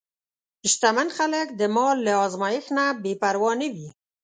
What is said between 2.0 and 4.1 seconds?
له ازمېښت نه بېپروا نه وي.